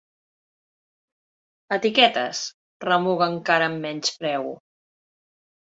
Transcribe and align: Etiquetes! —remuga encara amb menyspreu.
Etiquetes! 1.77 2.43
—remuga 2.87 3.31
encara 3.35 3.71
amb 3.73 3.83
menyspreu. 3.87 4.53